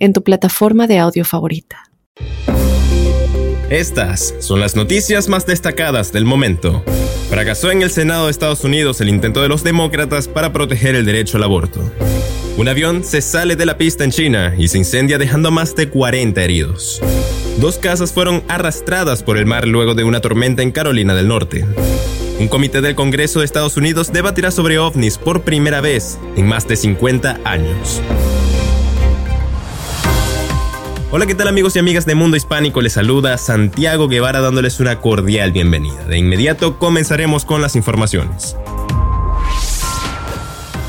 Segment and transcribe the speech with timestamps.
[0.00, 1.84] en tu plataforma de audio favorita.
[3.70, 6.82] Estas son las noticias más destacadas del momento.
[7.28, 11.06] Fracasó en el Senado de Estados Unidos el intento de los demócratas para proteger el
[11.06, 11.80] derecho al aborto.
[12.56, 15.88] Un avión se sale de la pista en China y se incendia dejando más de
[15.88, 17.00] 40 heridos.
[17.60, 21.64] Dos casas fueron arrastradas por el mar luego de una tormenta en Carolina del Norte.
[22.40, 26.66] Un comité del Congreso de Estados Unidos debatirá sobre ovnis por primera vez en más
[26.66, 28.02] de 50 años.
[31.12, 32.80] Hola, ¿qué tal amigos y amigas de Mundo Hispánico?
[32.80, 36.04] Les saluda Santiago Guevara dándoles una cordial bienvenida.
[36.04, 38.56] De inmediato comenzaremos con las informaciones.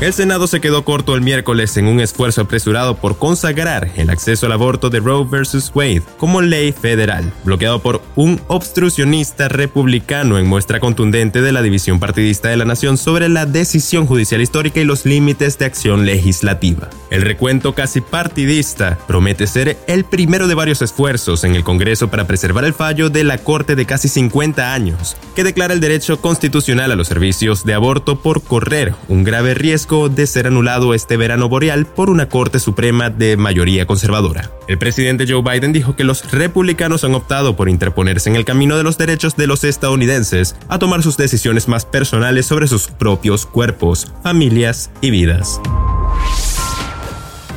[0.00, 4.46] El Senado se quedó corto el miércoles en un esfuerzo apresurado por consagrar el acceso
[4.46, 5.72] al aborto de Roe vs.
[5.74, 12.00] Wade como ley federal, bloqueado por un obstruccionista republicano en muestra contundente de la división
[12.00, 16.88] partidista de la nación sobre la decisión judicial histórica y los límites de acción legislativa.
[17.10, 22.26] El recuento casi partidista promete ser el primero de varios esfuerzos en el Congreso para
[22.26, 26.90] preservar el fallo de la Corte de casi 50 años, que declara el derecho constitucional
[26.90, 31.48] a los servicios de aborto por correr un grave riesgo de ser anulado este verano
[31.48, 34.52] boreal por una Corte Suprema de mayoría conservadora.
[34.68, 38.76] El presidente Joe Biden dijo que los republicanos han optado por interponerse en el camino
[38.76, 43.46] de los derechos de los estadounidenses a tomar sus decisiones más personales sobre sus propios
[43.46, 45.60] cuerpos, familias y vidas.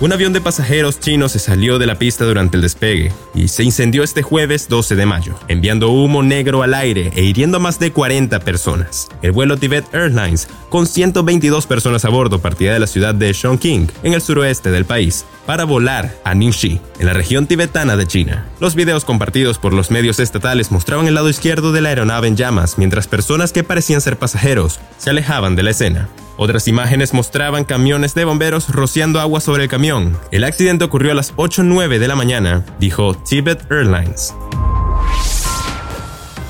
[0.00, 3.64] Un avión de pasajeros chino se salió de la pista durante el despegue y se
[3.64, 7.80] incendió este jueves 12 de mayo, enviando humo negro al aire e hiriendo a más
[7.80, 9.08] de 40 personas.
[9.22, 13.90] El vuelo Tibet Airlines, con 122 personas a bordo, partía de la ciudad de Chongqing,
[14.04, 18.46] en el suroeste del país, para volar a Ningxi, en la región tibetana de China.
[18.60, 22.36] Los videos compartidos por los medios estatales mostraban el lado izquierdo de la aeronave en
[22.36, 26.08] llamas, mientras personas que parecían ser pasajeros se alejaban de la escena.
[26.38, 30.16] Otras imágenes mostraban camiones de bomberos rociando agua sobre el camión.
[30.30, 34.32] El accidente ocurrió a las 8.09 de la mañana, dijo Tibet Airlines.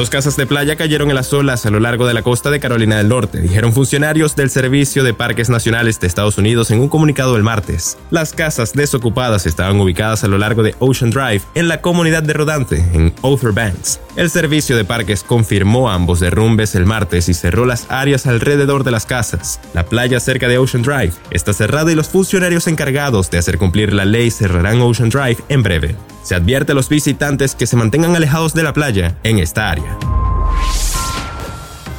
[0.00, 2.58] Dos casas de playa cayeron en las olas a lo largo de la costa de
[2.58, 6.88] Carolina del Norte, dijeron funcionarios del Servicio de Parques Nacionales de Estados Unidos en un
[6.88, 7.98] comunicado el martes.
[8.08, 12.32] Las casas desocupadas estaban ubicadas a lo largo de Ocean Drive, en la comunidad de
[12.32, 14.00] Rodante, en Outer Banks.
[14.16, 18.92] El Servicio de Parques confirmó ambos derrumbes el martes y cerró las áreas alrededor de
[18.92, 19.60] las casas.
[19.74, 23.92] La playa cerca de Ocean Drive está cerrada y los funcionarios encargados de hacer cumplir
[23.92, 25.94] la ley cerrarán Ocean Drive en breve.
[26.22, 29.98] Se advierte a los visitantes que se mantengan alejados de la playa en esta área.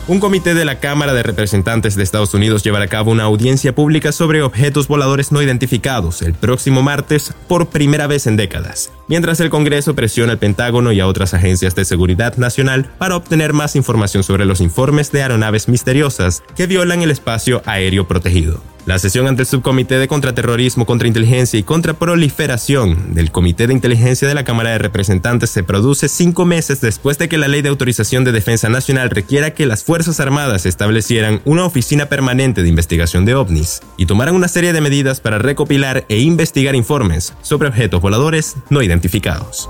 [0.08, 3.74] Un comité de la Cámara de Representantes de Estados Unidos llevará a cabo una audiencia
[3.74, 9.40] pública sobre objetos voladores no identificados el próximo martes por primera vez en décadas, mientras
[9.40, 13.76] el Congreso presiona al Pentágono y a otras agencias de seguridad nacional para obtener más
[13.76, 18.62] información sobre los informes de aeronaves misteriosas que violan el espacio aéreo protegido.
[18.86, 24.34] La sesión ante el Subcomité de Contraterrorismo, Contrainteligencia y Contraproliferación del Comité de Inteligencia de
[24.34, 28.24] la Cámara de Representantes se produce cinco meses después de que la Ley de Autorización
[28.24, 33.36] de Defensa Nacional requiera que las Fuerzas Armadas establecieran una oficina permanente de investigación de
[33.36, 38.56] ovnis y tomaran una serie de medidas para recopilar e investigar informes sobre objetos voladores
[38.72, 39.70] no identificados.